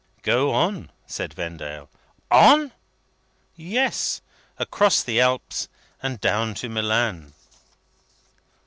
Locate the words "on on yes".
2.31-4.19